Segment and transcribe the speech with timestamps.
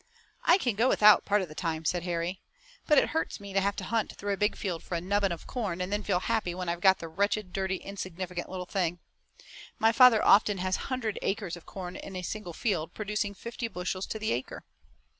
[0.43, 2.41] "I can go without, part of the time," said Harry,
[2.87, 5.31] "but it hurts me to have to hunt through a big field for a nubbin
[5.31, 8.97] of corn and then feel happy when I've got the wretched, dirty, insignificant little thing.
[9.77, 13.67] My father often has a hundred acres of corn in a single field, producing fifty
[13.67, 14.65] bushels to the acre."